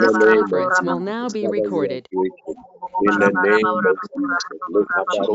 [0.00, 2.02] conference will now be recorded.
[3.00, 5.28] In the name of Jesus, look at that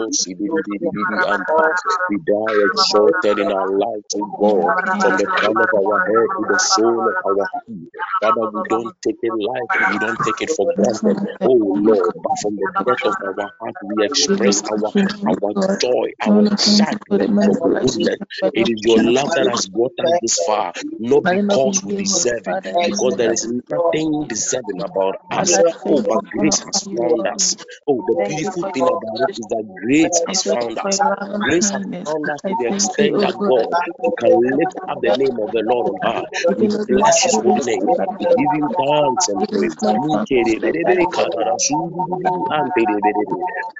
[2.09, 6.45] we die exalted in our life to God from the crown of our head to
[6.47, 7.89] the sole of our feet.
[8.21, 11.17] Father, we don't take it lightly, we don't take it for granted.
[11.45, 14.93] Oh Lord, but from the depth of our heart, we express our
[15.27, 18.17] our joy, our excitement for goodness.
[18.53, 22.59] It is your love that has brought us this far, not because we deserve it,
[22.85, 25.59] because there is nothing deserving about us.
[25.85, 27.55] Oh, but grace has found us.
[27.87, 31.01] Oh, the beautiful thing about it is that grace has found us.
[31.43, 33.69] Grace has found us to the extent that God,
[34.05, 36.25] we can lift up the name of the Lord on high.
[36.57, 37.87] We bless His holy name.
[38.19, 39.75] We give Him thanks and praise.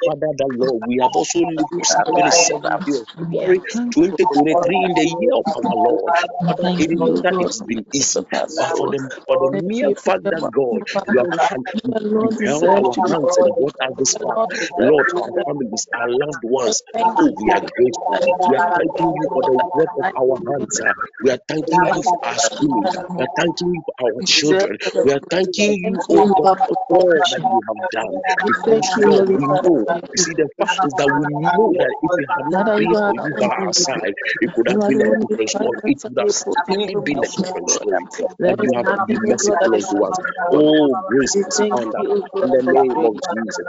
[0.06, 3.06] Father, the Lord, we have also lived to see 27 years.
[3.46, 3.62] February
[3.94, 6.14] 2023 in the year of our Lord.
[6.78, 8.20] Is not that it's been easy,
[8.60, 11.62] but for the for the mere fact that God, you have had,
[12.20, 14.38] you held our hands and brought this far.
[14.80, 16.82] Lord, our families, our loved ones,
[17.20, 18.18] oh, we are grateful.
[18.48, 20.82] We are thanking you for the work of our hands.
[21.22, 22.90] We are thanking you for our schooling.
[23.18, 24.78] We are thanking you for our children.
[25.04, 28.22] We are thanking you, for all that you have done.
[28.44, 29.86] Because Lord, we know.
[30.14, 33.16] You see, the fact is that we know that if it had not been for
[33.16, 35.80] you by our side, it could have been a different story.
[35.86, 38.08] It would have certainly been a different story.
[38.60, 40.18] You have been merciful unto us.
[40.54, 41.94] Oh, grace is found
[42.42, 43.66] in the name of Jesus.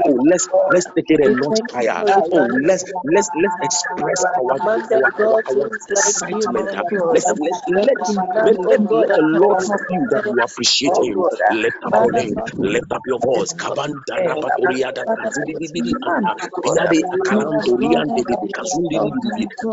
[0.00, 2.04] Oh, let's let's take it a notch higher.
[2.32, 5.66] Oh, let's let's let's express our our our, our
[5.98, 6.70] excitement.
[7.12, 7.98] Let's let let
[8.40, 11.26] let, let, let the Lord feel that you appreciate him.
[11.50, 13.52] Lift up your name, lift up your voice.
[13.54, 15.56] Kabanda rapakoria da kazidi
[16.02, 16.32] anta.
[16.64, 19.10] Biade akalanto riante de kazundi di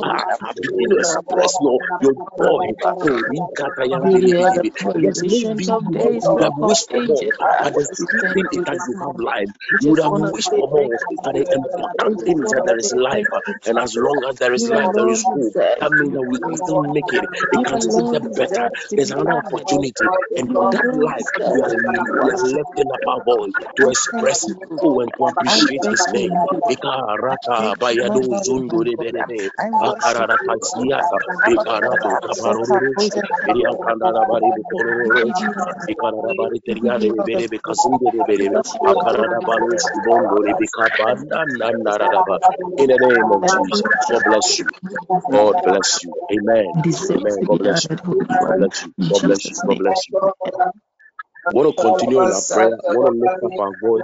[0.03, 0.23] Ah,
[0.61, 2.67] begin to express your your joy.
[2.85, 5.23] Oh, rikata yante di di Yes,
[5.55, 7.25] maybe you have, have wished for more,
[7.59, 9.51] but the sweet thing is that you have life.
[9.79, 10.89] You would have wished for more,
[11.23, 13.27] but the important thing is that there is life.
[13.65, 15.55] And as long as there is life, there is hope.
[15.79, 17.25] That means that we can still make it.
[17.51, 18.69] It can still get better.
[18.95, 20.11] There's another opportunity.
[20.35, 21.71] And for that life, we are,
[22.19, 24.47] we are lifting up our voice to express
[24.81, 26.41] oh, and to appreciate His name.
[26.69, 29.51] Ikarata bayado zundo de berebe.
[42.77, 43.83] In the name of Jesus.
[44.11, 44.69] God bless you.
[45.31, 46.15] God bless you.
[46.33, 46.75] Amen.
[47.11, 47.39] Amen.
[47.47, 47.91] God bless you.
[48.39, 48.93] God bless you.
[49.09, 49.57] God bless you.
[49.67, 50.17] God bless you.
[51.47, 52.75] I want to continue in our prayer.
[52.75, 54.03] I want to lift up our voice.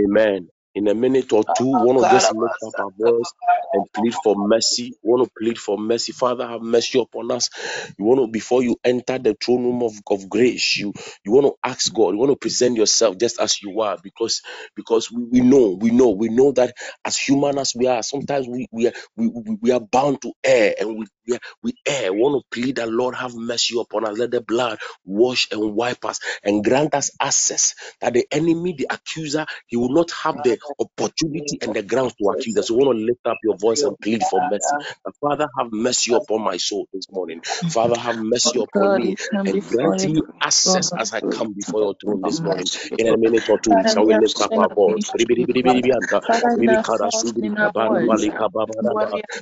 [0.00, 0.48] Amen.
[0.76, 3.34] In a minute or two, want to just lift up our voice
[3.74, 4.94] and plead for mercy.
[5.02, 6.12] Want to plead for mercy.
[6.12, 7.50] Father, have mercy upon us.
[7.98, 10.94] You want to, before you enter the throne room of, of grace, you
[11.24, 12.10] you want to ask God.
[12.12, 14.42] You want to present yourself just as you are, because
[14.76, 18.48] because we, we know, we know, we know that as human as we are, sometimes
[18.48, 21.74] we we are we, we, we are bound to err and we we, are, we
[21.88, 22.12] err.
[22.12, 24.18] We want to plead that Lord have mercy upon us.
[24.18, 28.88] Let the blood wash and wipe us and grant us access that the enemy, the
[28.90, 32.68] accuser, he will not have the opportunity and the grounds to accuse us.
[32.68, 34.76] So we want to lift up your voice and plead for mercy.
[35.04, 37.42] And Father, have mercy upon my soul this morning.
[37.68, 39.14] Father, have mercy upon me
[39.46, 42.70] and grant me access as I come before your throne this morning.
[42.98, 45.16] In a minute or two, shall we lift up our voice?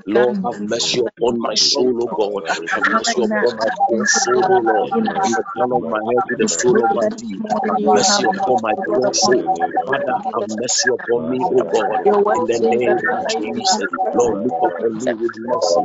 [0.06, 2.42] Lord, have mercy upon my soul, O oh God.
[2.74, 4.90] Have mercy upon my poor soul, O Lord.
[4.92, 7.42] From the crown oh of my head to the sole of my feet.
[7.82, 9.42] Mercy upon my poor soul.
[9.86, 11.98] Father, have mercy upon me, oh O God.
[12.38, 15.84] In the name of Jesus, Lord, look upon me with mercy.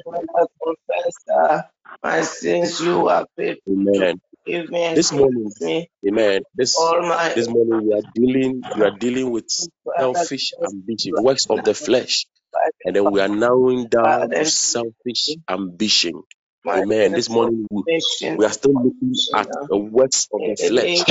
[2.03, 4.21] My sins you are faithful to Amen.
[4.45, 5.91] forgive me and This morning, cleanse me.
[6.09, 6.43] Amen.
[6.55, 9.49] This All my this morning we are dealing we are dealing with
[9.85, 12.34] Father, selfish just ambition, right works of the now, flesh, by
[12.85, 16.23] and then we are narrowing down to selfish ambition.
[16.75, 17.15] Amen.
[17.15, 17.85] This morning we,
[18.37, 21.05] we are still looking at the works of the flesh.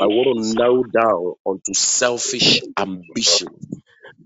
[0.00, 3.48] I want to narrow down onto selfish ambition.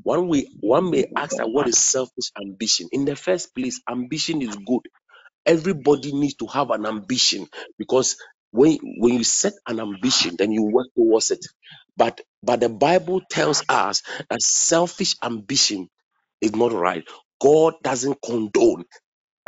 [0.03, 2.89] One way one may ask that what is selfish ambition?
[2.93, 4.83] In the first place, ambition is good.
[5.47, 8.17] Everybody needs to have an ambition because
[8.53, 11.47] when when you set an ambition, then you work towards it.
[11.97, 15.89] But but the Bible tells us that selfish ambition
[16.41, 17.05] is not right.
[17.41, 18.85] God doesn't condone.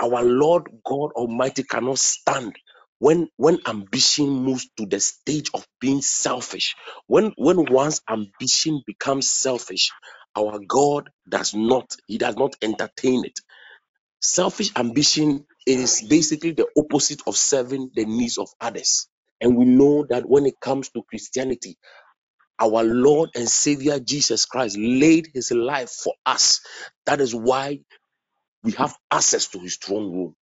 [0.01, 2.57] Our Lord God Almighty cannot stand
[3.01, 6.77] when when ambition moves to the stage of being selfish.
[7.09, 9.93] When when one's ambition becomes selfish,
[10.37, 11.97] our God does not.
[12.09, 13.35] He does not entertain it
[14.21, 19.09] Selfish ambition is basically the opposite of serving the needs of others.
[19.41, 21.79] And we know that when it comes to Christianity,
[22.61, 26.61] our Lord and Savior Jesus Christ laid his life for us.
[27.07, 27.81] That is why
[28.65, 30.35] we have access to his throne room.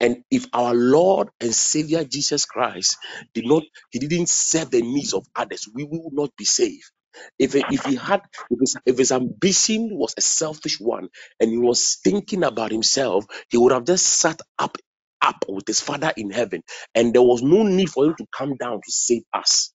[0.00, 2.98] And if our Lord and Savior Jesus Christ
[3.34, 6.92] did not, he didn't serve the needs of others, we will not be saved.
[7.40, 11.08] If, if he had, if his, if his ambition was a selfish one
[11.40, 14.78] and he was thinking about himself, he would have just sat up,
[15.22, 16.62] up with his Father in heaven,
[16.94, 19.72] and there was no need for him to come down to save us.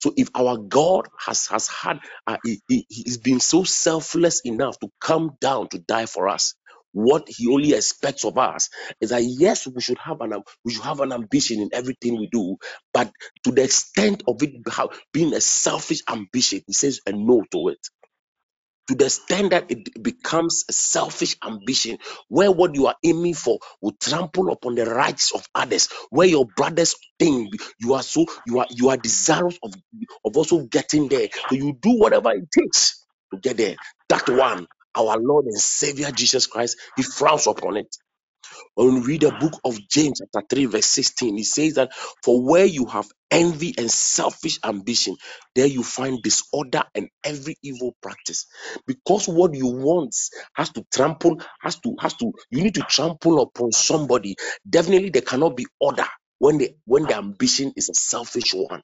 [0.00, 4.78] So if our God has has had uh, he, he, he's been so selfless enough
[4.80, 6.54] to come down to die for us,
[6.92, 8.70] what he only expects of us
[9.00, 10.34] is that yes, we should have an
[10.64, 12.56] we should have an ambition in everything we do,
[12.94, 13.12] but
[13.44, 14.52] to the extent of it
[15.12, 17.80] being a selfish ambition, he says a no to it
[18.88, 21.98] to the extent that it becomes a selfish ambition,
[22.28, 26.46] where what you are aiming for will trample upon the rights of others, where your
[26.46, 29.74] brothers think you are so you are you are desirous of,
[30.24, 31.28] of also getting there.
[31.50, 33.76] So you do whatever it takes to get there.
[34.08, 34.66] That one,
[34.96, 37.96] our Lord and Savior Jesus Christ, He frowns upon it.
[38.74, 41.92] When we read the book of James, chapter 3, verse 16, it says that
[42.24, 45.16] for where you have envy and selfish ambition,
[45.54, 48.46] there you find disorder and every evil practice.
[48.86, 50.14] Because what you want
[50.54, 54.36] has to trample, has to, has to, you need to trample upon somebody.
[54.68, 56.06] Definitely there cannot be order
[56.38, 58.82] when the when the ambition is a selfish one.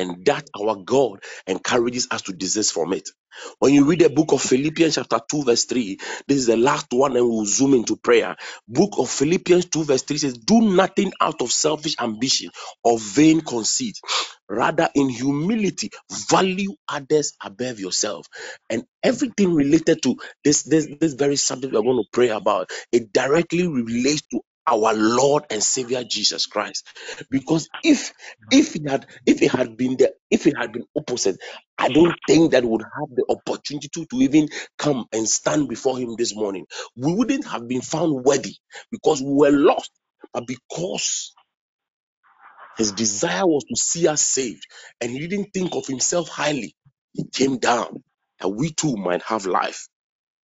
[0.00, 3.10] And that our God encourages us to desist from it.
[3.60, 5.98] When you read the book of Philippians, chapter 2, verse 3,
[6.28, 8.36] this is the last one, and we'll zoom into prayer.
[8.68, 12.50] Book of Philippians 2, verse 3 says, Do nothing out of selfish ambition
[12.84, 13.96] or vain conceit.
[14.50, 15.90] Rather, in humility,
[16.30, 18.26] value others above yourself.
[18.70, 23.12] And everything related to this, this, this very subject we're going to pray about, it
[23.12, 26.86] directly relates to our Lord and Savior Jesus Christ.
[27.30, 28.12] Because if
[28.50, 31.38] if it had if it had been the if it had been opposite
[31.78, 34.48] i don't think that would have the opportunity to, to even
[34.78, 36.66] come and stand before him this morning.
[36.96, 38.56] We wouldn't have been found worthy
[38.90, 39.90] because we were lost.
[40.32, 41.34] But because
[42.76, 44.66] his desire was to see us saved
[45.00, 46.76] and he didn't think of himself highly
[47.14, 48.02] he came down
[48.40, 49.88] that we too might have life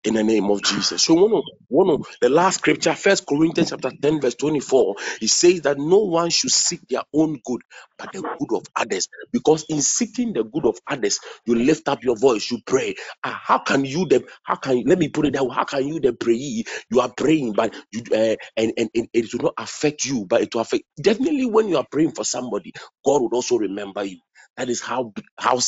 [0.05, 1.03] in the name of Jesus.
[1.03, 5.29] So one of one of the last scripture, First Corinthians chapter 10, verse 24, it
[5.29, 7.61] says that no one should seek their own good,
[7.97, 9.09] but the good of others.
[9.33, 12.95] Because in seeking the good of others, you lift up your voice, you pray.
[13.23, 14.23] Ah, how can you them?
[14.43, 15.49] How can let me put it that?
[15.53, 16.35] How can you then pray?
[16.35, 20.41] You are praying, but you uh, and, and, and it will not affect you, but
[20.41, 22.73] it will affect definitely when you are praying for somebody,
[23.05, 24.19] God would also remember you.
[24.57, 25.59] That is how how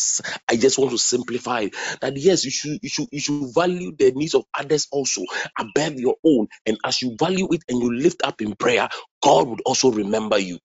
[0.50, 3.94] I just want to simplify it that yes, you should you should you should value
[3.98, 5.24] the needs of others also
[5.60, 6.48] above your own.
[6.66, 8.90] And as you value it and you lift up in prayer,
[9.24, 10.60] God would also remember you.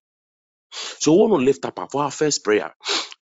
[1.00, 2.75] So we want to lift up our- for our first prayer.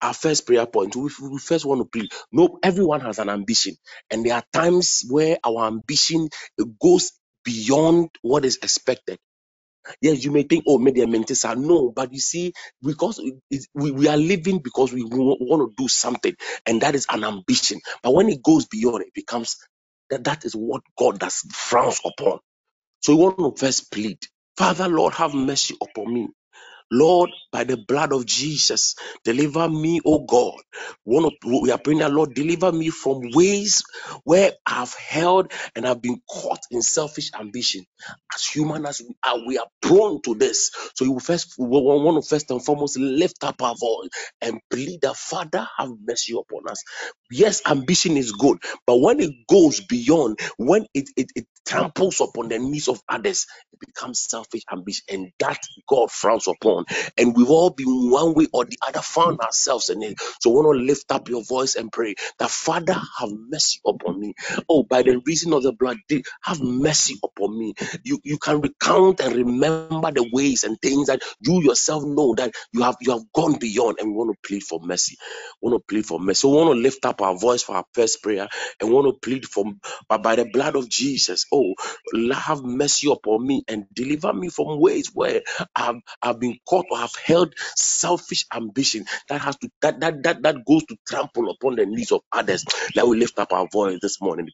[0.02, 0.96] Our first prayer point.
[0.96, 2.10] We, we first want to pray.
[2.32, 3.76] No, everyone has an ambition,
[4.12, 6.30] and there are times where our ambition
[6.82, 7.14] goes
[7.46, 9.16] beyond what is expected
[10.02, 11.36] Yes, you may think, oh, maybe a mentor.
[11.58, 12.54] No, but you see,
[12.84, 13.22] because
[13.76, 16.36] we, we are living because we want to do something,
[16.68, 17.82] and that is an ambition.
[18.04, 19.58] But when it goes beyond, it becomes
[20.12, 22.40] that that is what God does frowns upon.
[23.02, 24.20] So we want to first plead,
[24.58, 26.30] Father, Lord, have mercy upon me.
[26.92, 30.56] Lord, by the blood of Jesus, deliver me, oh God.
[31.06, 33.84] One of, we are praying that Lord, deliver me from ways
[34.26, 37.86] where I've held and I've been caught in selfish ambition.
[38.36, 40.72] As human as we are, we are prone to this.
[40.96, 44.10] So you first we want to first and foremost lift up our voice
[44.42, 46.84] and plead that Father have mercy upon us.
[47.32, 52.50] Yes, ambition is good, but when it goes beyond, when it, it, it tramples upon
[52.50, 56.86] the needs of others, it becomes selfish ambition, and that God frowns upon.
[57.18, 60.20] And we've all been one way or the other found ourselves in it.
[60.42, 64.34] So, want to lift up your voice and pray that Father, have mercy upon me.
[64.70, 65.98] Oh, by the reason of the blood,
[66.44, 67.74] have mercy upon me.
[68.04, 72.54] You you can recount and remember the ways and things that you yourself know that
[72.74, 75.18] you have you have gone beyond, and we want to plead for mercy.
[75.62, 76.42] We want to plead for mercy.
[76.42, 78.50] So We want to lift up our voice for our first prayer
[78.82, 79.66] and want to plead for
[80.10, 81.46] by the blood of Jesus.
[81.54, 81.76] Oh,
[82.34, 85.42] have mercy upon me and deliver me from ways where
[85.76, 90.44] I've, I've been caught or have held selfish ambition that has to that that that,
[90.44, 92.66] that goes to trample upon the needs of others.
[92.96, 94.50] Let we lift up our voice this morning.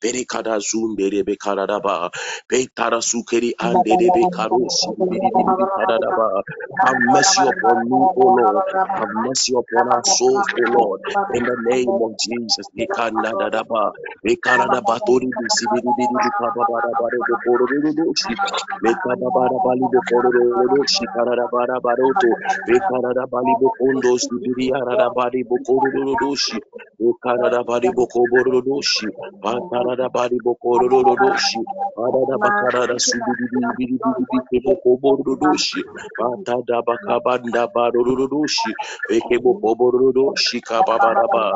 [6.86, 8.64] Have mercy upon me, O Lord.
[8.98, 11.02] Have mercy upon our souls, O Lord.
[11.34, 12.68] In the name of Jesus.
[12.78, 13.94] Ikandadadaba.
[14.28, 16.20] Ikarada tori bisi biri biri
[40.88, 41.56] bara ba.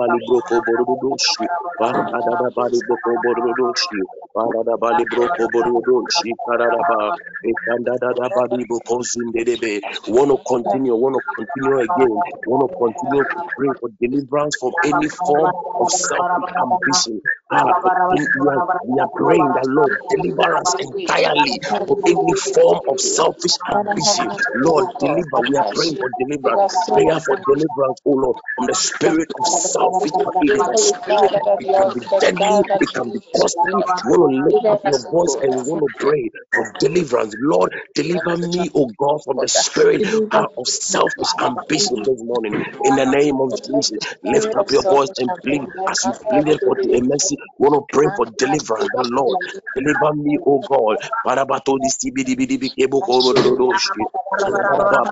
[0.01, 4.01] Bali Broko Borodoshi, Bantada Bali Boko Borodoshi,
[4.35, 7.11] Banada Bali Broko Borodoshi, Karadaba,
[7.45, 9.81] Betandada Bali Boko Zindebe.
[10.07, 14.73] Want to continue, want to continue again, want to continue to pray for deliverance from
[14.83, 17.21] any form of selfish ambition.
[17.53, 17.69] Ah,
[18.11, 23.57] we, are, we are praying that Lord deliver us entirely from any form of selfish
[23.71, 24.31] ambition.
[24.53, 25.41] Lord, deliver.
[25.47, 26.61] We are praying for deliverance.
[26.93, 29.90] Prayer for deliverance, oh Lord, from the spirit of selfish.
[30.39, 31.31] It is a spirit.
[31.59, 32.61] It can be deadly.
[32.79, 33.73] It can be costly.
[34.03, 37.35] You want to lift up your voice and you want to pray for deliverance.
[37.39, 42.55] Lord, deliver me, oh God, from the spirit uh, of selfish ambition this morning.
[42.83, 46.75] In the name of Jesus, lift up your voice and plead as you pleaded for
[46.77, 47.35] the mercy.
[47.59, 48.91] You want to pray for deliverance.
[48.93, 49.39] The Lord,
[49.75, 50.97] deliver me, oh God.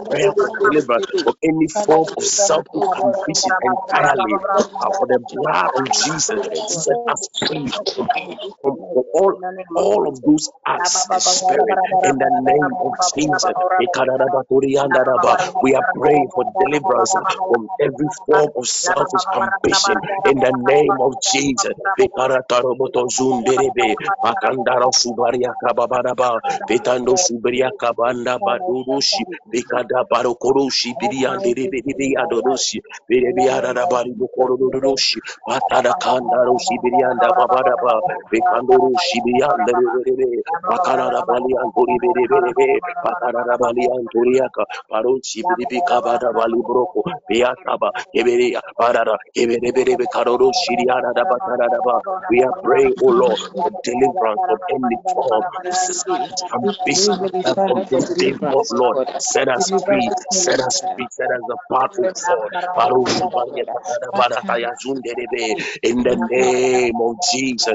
[0.09, 4.39] Prayer for deliverance from any form of selfish ambition entirely.
[4.97, 7.67] For the blood of Jesus, set us free
[8.61, 8.77] from,
[9.13, 9.33] all
[9.75, 13.53] all of those acts in spirit in the name of Jesus.
[15.61, 17.15] We are praying for deliverance
[17.47, 21.73] from every form of selfish ambition in the name of Jesus.
[24.23, 25.53] Pakandara subaria
[35.47, 35.93] patada
[36.83, 38.01] birianda babaraba,
[38.31, 47.03] pekandoro shibirianda biribe, pakara bali antori biribe, pakara bali antoriaka, parochi biribi kabada bali broko,
[47.29, 51.13] beataba, keberia, parara, kebere karoro shiriana.
[52.29, 57.83] We are praying, O Lord for deliverance from any form of selfish ambition and from
[58.17, 58.97] day forth, Lord.
[59.19, 62.51] Set us free, set us free, set us apart, oh God.
[62.67, 64.48] Patada Barataya Zunderebe,
[65.83, 67.67] In the name of Jesus.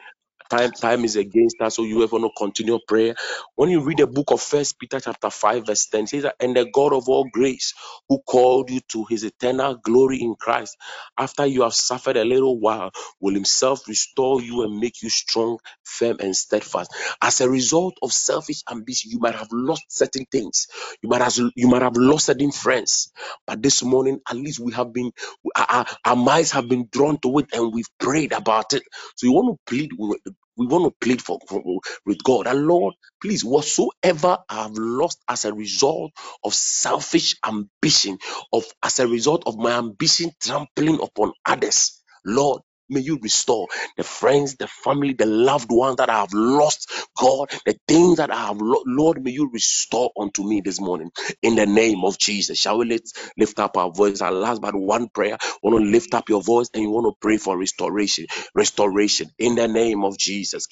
[0.50, 3.16] time time is against us so you have to continue prayer.
[3.56, 6.56] When you read the book of first peter chapter 5 verse 10 it says and
[6.56, 7.74] the god of all grace
[8.10, 10.78] who called you to his eternal glory in christ
[11.18, 15.60] after you have suffered a little while will himself restore you and make you strong
[15.84, 16.94] firm and steadfast.
[17.22, 20.68] As a result of selfish ambition you might have lost certain things.
[21.04, 23.12] You might have you might have lost certain friends.
[23.48, 25.12] But this morning at least we have been
[25.56, 28.84] our, our minds have been drawn to it and we've prayed about it.
[29.18, 30.20] So you want to plead with
[30.58, 31.62] we want to plead for, for
[32.06, 32.48] with God.
[32.48, 38.20] And Lord, please, whatsoever I have lost as a result of selfish ambition,
[38.54, 42.62] of as a result of my ambition trampling upon others, Lord.
[42.90, 46.90] May you restore the friends, the family, the loved ones that I have lost.
[47.20, 51.12] God, the things that I have lost, Lord, may you restore unto me this morning
[51.42, 52.60] in the name of Jesus.
[52.60, 54.22] Shall we let's lift up our voice?
[54.22, 55.38] Our last but one prayer.
[55.64, 58.28] Want to lift up your voice and you want to pray for restoration.
[58.56, 60.68] Restoration in the name of Jesus.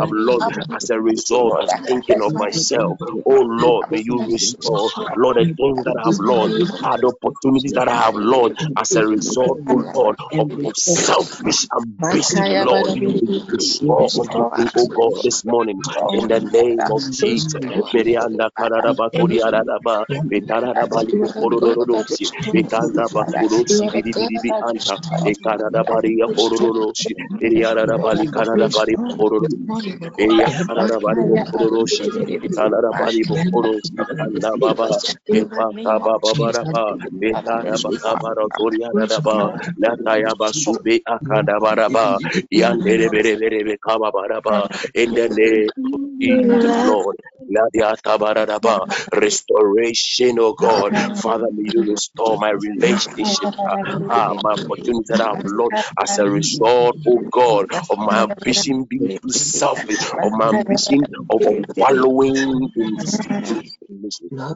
[0.00, 2.98] have lost as a result of thinking of myself.
[3.26, 7.72] Oh Lord, may you restore, Lord, the things that I have lost, are the opportunities
[7.74, 12.92] that I have lost as a result, oh Lord, of, selfish ambition, Lord.
[13.52, 15.80] Restore oh, oh God, this morning
[16.12, 17.60] in the name of Jesus.
[17.94, 20.04] Merianda kararaba kuriaraba,
[29.86, 32.06] ribukororodosi, eya kararaba ribukororodosi,
[32.46, 34.90] ekararaba ribukorosi, anda baba,
[35.40, 36.84] epa kaba babaraba,
[37.20, 39.50] betaraba kabara toriaraba,
[39.82, 42.06] latayaba sube akadabaraba,
[42.52, 44.68] Yanderebereberebe kababaraba.
[44.94, 47.16] In the name of Jesus, Lord.
[49.14, 50.92] Restoration, oh God.
[51.16, 53.76] Father, may you restore my relationship, ah,
[54.10, 59.10] ah, my opportunities that I've lost as a result, oh God, of my ambition being
[59.22, 61.42] too selfish, of my ambition of,
[61.76, 62.98] wallowing in.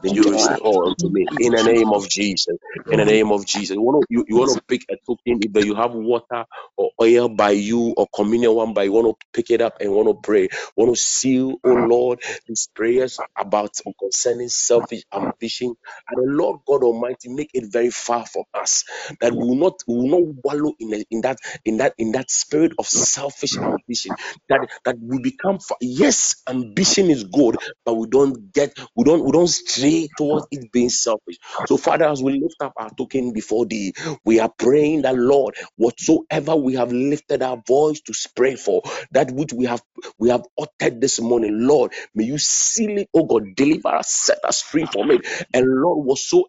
[0.03, 2.57] May you restore unto me in the name of Jesus.
[2.89, 3.75] In the name of Jesus.
[3.75, 6.45] You want to you, you want to pick a token either you have water
[6.77, 9.91] or oil by you or communion one by you want to pick it up and
[9.91, 15.75] want to pray want to seal oh lord these prayers about concerning selfish ambition.
[16.09, 18.85] And the lord god almighty make it very far from us
[19.21, 22.31] that we will not we will not wallow in, in that in that in that
[22.31, 24.15] spirit of selfish ambition.
[24.49, 29.31] That that we become yes ambition is good but we don't get we don't we
[29.31, 31.37] don't stray towards it being selfish.
[31.67, 33.93] So father as we lift up our token before thee
[34.25, 39.31] we are praying that lord whatsoever we have lifted our voice to pray for, that
[39.31, 39.81] which we have
[40.19, 42.78] we have uttered this morning, Lord, may you seal
[43.13, 45.21] oh God, deliver us, set us free from it.
[45.53, 46.47] And Lord, whatsoever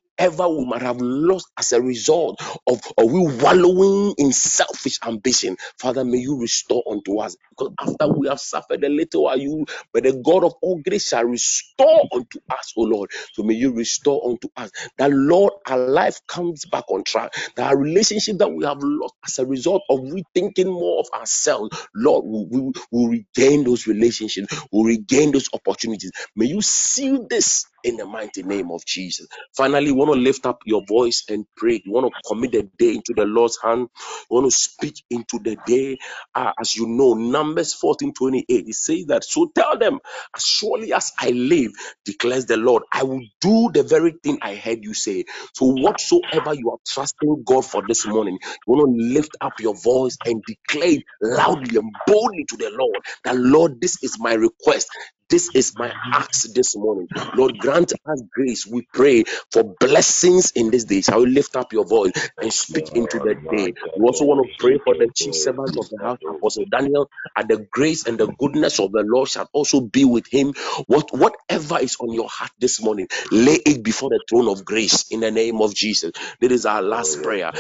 [0.50, 6.04] we might have lost as a result of, of we wallowing in selfish ambition, Father,
[6.04, 7.37] may you restore unto us.
[7.50, 11.09] Because after we have suffered a little, are you, but the God of all grace
[11.09, 13.11] shall restore unto us, oh Lord.
[13.35, 17.68] So may you restore unto us that Lord, our life comes back on track that
[17.70, 22.24] our relationship that we have lost as a result of rethinking more of ourselves, Lord,
[22.26, 26.12] we will we, we regain those relationships, we regain those opportunities.
[26.37, 29.29] May you seal this in the mighty name of Jesus.
[29.57, 31.83] Finally, you want to lift up your voice and pray.
[31.85, 33.88] You want to commit the day into the Lord's hand.
[34.31, 35.99] You want to speak into the day.
[36.35, 39.25] Ah, as you know, Numbers 14 28, it says that.
[39.25, 40.01] So tell them,
[40.37, 41.73] as surely as I live,
[42.05, 45.25] declares the Lord, I will do the very thing I heard you say.
[45.55, 49.75] So, whatsoever you are trusting God for this morning, you want to lift up your
[49.77, 54.88] voice and declare loudly and boldly to the Lord that, Lord, this is my request.
[55.31, 57.09] This is my ask this morning.
[57.35, 58.66] Lord, grant us grace.
[58.66, 61.03] We pray for blessings in this day.
[61.03, 63.75] Shall we lift up your voice and speak into the day?
[63.97, 67.49] We also want to pray for the chief servant of the house, Apostle Daniel, and
[67.49, 70.55] the grace and the goodness of the Lord shall also be with him.
[70.88, 75.07] What whatever is on your heart this morning, lay it before the throne of grace
[75.11, 76.12] in the name of Jesus.
[76.40, 77.53] This is our last prayer.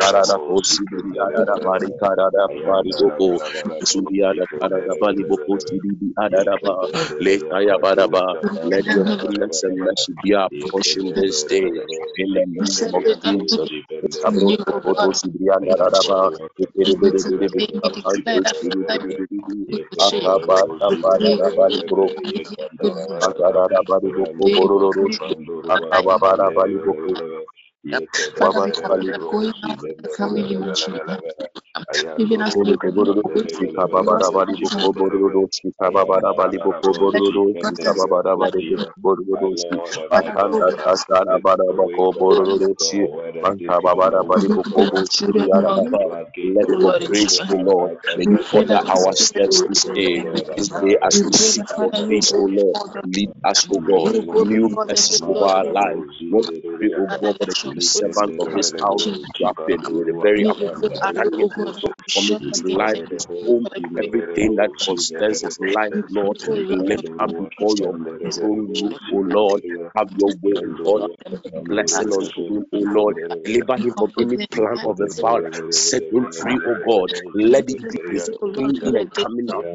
[0.00, 3.40] Karada Kosibiri Adada Bari Karada Bari Boko
[3.84, 6.88] Sudiada Karada Bali Boko Sidibi Adadaba
[7.22, 11.70] Lekaya Badaba let your goodness and mercy be our portion this day
[12.16, 13.70] in the name of Jesus.
[14.10, 14.50] Sabro
[14.82, 16.30] Koto Sibrianda Radaba
[16.76, 22.06] Bere Bere Bere Bere Kapanto Sibiri Bere Bere Akaba Kabada Bali Bro
[23.22, 24.92] Akarada Bali Boko Bororo
[25.68, 26.18] Akaba
[26.56, 27.14] Bali Boko
[28.38, 28.64] Father,
[29.80, 29.92] we
[30.76, 31.69] Baba
[32.16, 33.04] Even we go
[47.64, 47.92] Lord.
[48.16, 48.38] Oh may you
[48.88, 52.78] our steps this day, this day as We we seek your face, O Lord.
[53.04, 54.14] Lead us, O God.
[54.34, 56.04] New O over our life.
[56.30, 59.08] Lord, pray, O God, for the servant of this house.
[59.38, 60.44] You have been with a very
[61.14, 63.68] May you go out, O outstanding God, commit his life, his home,
[63.98, 66.38] everything that concerns his life, Lord.
[66.46, 67.94] Lord, Lift up before your
[68.32, 68.72] throne
[69.12, 69.16] O.
[69.18, 69.62] Lord.
[69.96, 71.04] Have your way, God.
[71.56, 73.16] Blessing on him, O Lord.
[73.44, 75.50] Deliver him from any plan of the fowler.
[75.70, 77.10] Set him free, O God.
[77.34, 79.66] Let it be his pray, O Lord, going for in and coming out.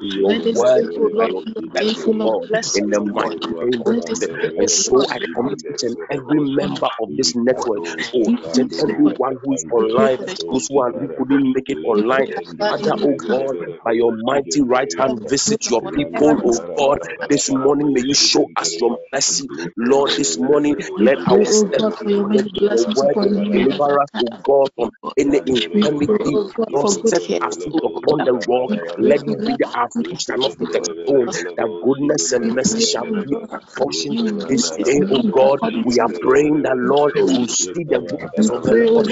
[0.00, 2.44] your word Lord, your be a day steps, O full of God.
[2.74, 4.28] In the mighty name of Let this Jesus.
[4.40, 7.82] day, And so I commit each and every member of this network.
[8.14, 8.80] Oh, each and God.
[8.80, 12.28] every one who is online, the those who are who couldn't make it online.
[12.60, 17.00] Father, oh God, by your mighty right hand, visit your people, oh God.
[17.28, 19.50] This morning, may you show us your mercy.
[19.78, 23.18] Lord, this morning, let our steps be for your ordered many in your blessings word.
[23.18, 26.40] upon him and his Deliver us, oh God, from any We infirmity.
[26.70, 28.72] Lord, set care our of foot his upon the rock.
[28.98, 31.28] Let it be that our foot shall not a stone.
[31.58, 34.16] That goodness and mercy shall be our portion
[34.48, 35.60] this day, oh God.
[35.84, 39.06] We are praying that, Lord, will see the goodness of the Lord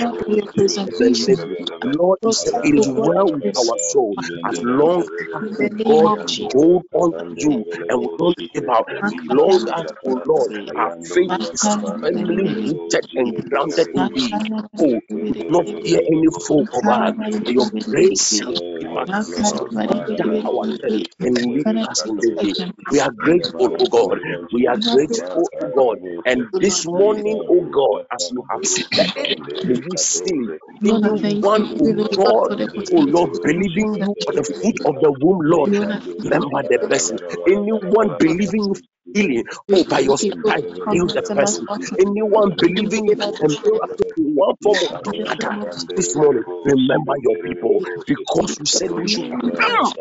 [1.48, 1.92] Lord, for your of the preservation.
[1.92, 1.98] living.
[1.98, 4.16] Lord, you said it Protect, O is well with our soul
[4.48, 4.64] as family.
[4.64, 6.54] long as, In the name God, we Jesus.
[6.54, 8.88] hold on to you and we don't give out.
[9.04, 11.70] As long as, oh Lord, our faith is
[12.02, 14.38] firmly rooted and grounded in thee.
[14.80, 15.00] Oh,
[15.48, 17.12] not fear any foe of us.
[17.44, 19.10] For your grace shall keep us.
[19.42, 19.58] So
[19.88, 22.54] order our steps and lead Father, us in this day.
[22.90, 24.18] We are grateful, oh God.
[24.52, 25.98] We are grateful, oh God.
[26.24, 29.10] And this morning, oh God, as you have said it,
[29.62, 30.50] may you see
[31.42, 31.78] We wanna thank anyone, you.
[31.80, 32.52] oh We wanna thank God,
[32.92, 35.72] oh Lord, believing you for the fruit of the womb, Lord.
[36.24, 37.18] Remember the person.
[37.46, 38.76] Anyone believing you
[39.14, 41.66] healing, oh, by your you, heal the person.
[42.00, 43.92] Anyone believing pray you that for a miracle
[44.34, 48.56] one form or in the the other name of this morning, remember your people because
[48.58, 49.48] you said we should come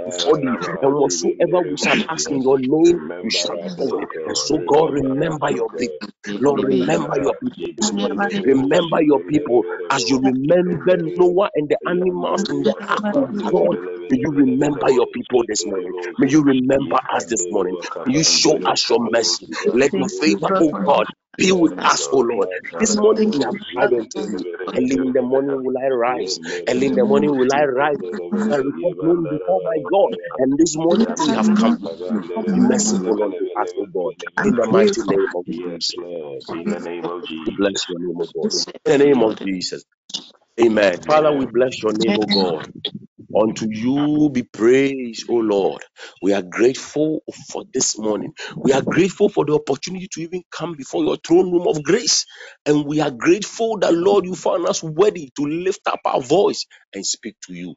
[0.06, 0.40] before
[0.82, 4.10] and whatsoever we shall ask in your name, you shall do it.
[4.28, 6.10] And so, God, remember your people.
[6.40, 7.64] Lord, remember your people.
[8.46, 13.78] Remember your people as you remember Noah and the animals in the ark, oh God.
[14.10, 15.94] May you remember your people this morning.
[16.18, 17.78] May you remember us this morning.
[18.06, 19.48] May you show us your mercy.
[19.74, 21.08] Let your favor, God, oh God,
[21.38, 21.86] be with us.
[21.86, 22.50] us, oh Lord.
[22.80, 24.46] This morning we have cried unto you.
[24.78, 26.40] Early in the morning will I rise.
[26.70, 27.98] Early in the the morning will I rise.
[28.52, 30.16] Request known before oh my God.
[30.38, 31.72] And this morning we have come.
[32.46, 34.14] Be merciful unto us, O God.
[34.44, 35.96] In the mighty for name of Jesus.
[37.48, 38.52] Bless your name, O God.
[38.86, 39.86] In the name of Jesus.
[40.62, 41.02] Amen.
[41.08, 42.68] Father, we bless your name, O God.
[43.36, 45.84] Unto you be praise, O Lord.
[46.22, 48.34] We are grateful for this morning.
[48.58, 52.26] We are grateful for the opportunity to even come before your throne room of grace.
[52.66, 56.66] And we are grateful that, Lord, you found us worthy to lift up our voice
[56.94, 57.76] and speak to you.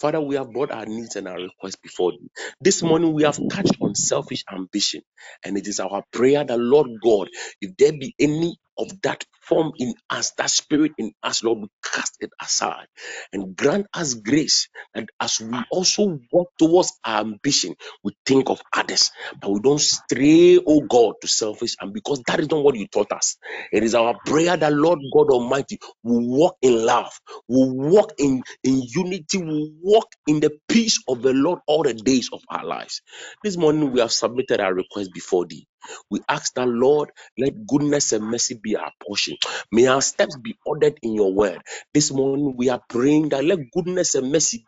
[0.00, 2.28] Father, we have brought our needs and our requests before you.
[2.60, 5.02] This morning we have touched on selfish ambition,
[5.44, 7.28] and it is our prayer that, Lord God,
[7.62, 11.68] if there be any of that form in us, that spirit in us, Lord, we
[11.84, 12.86] cast it aside
[13.32, 14.68] and grant us grace.
[14.94, 19.80] And as we also walk towards our ambition, we think of others, but we don't
[19.80, 21.76] stray, oh God, to selfish.
[21.80, 23.38] And because that is not what you taught us,
[23.72, 27.12] it is our prayer that, Lord God Almighty, will walk in love
[27.48, 31.94] will walk in, in unity, will walk in the peace of the Lord all the
[31.94, 33.02] days of our lives.
[33.44, 35.67] This morning we have submitted our request before thee.
[36.10, 39.36] We ask that, Lord, let goodness and mercy be our portion.
[39.72, 41.60] May our steps be ordered in your word.
[41.94, 44.64] This morning we are praying that let goodness and mercy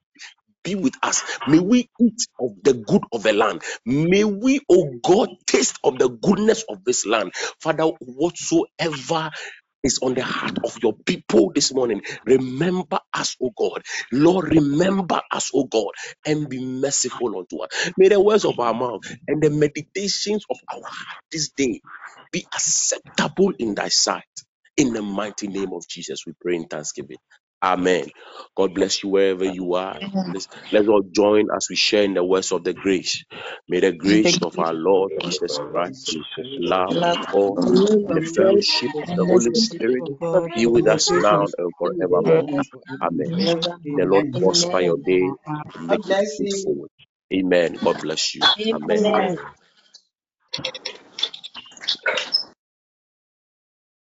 [0.64, 1.22] be with us.
[1.48, 3.62] May we eat of the good of the land.
[3.86, 7.32] May we, oh God, taste of the goodness of this land.
[7.60, 9.30] Father, whatsoever
[9.84, 12.02] is on the heart of your people this morning.
[12.26, 13.82] Remember us, O God.
[14.12, 15.92] Lord, remember us, O God,
[16.26, 17.92] and be merciful unto us.
[17.98, 21.82] May the words of our mouth and the meditations of our heart this day
[22.32, 24.24] be acceptable in thy sight.
[24.76, 27.18] In the mighty name of Jesus, we pray in thanksgiving.
[27.62, 28.10] Amen.
[28.56, 30.00] God bless you wherever you are.
[30.26, 33.24] Let's, let's all join as we share in the words of the grace.
[33.68, 36.18] May the grace of our Lord Jesus Christ,
[36.56, 40.04] love of of love God, of God and the fellowship of the Holy Spirit
[40.54, 42.44] be with us now and forevermore.
[43.02, 43.30] Amen.
[43.94, 45.34] The Lord prosper your day
[45.76, 46.88] make it fruitful.
[47.34, 47.74] Amen.
[47.82, 48.50] God bless you.
[48.74, 49.30] Amen.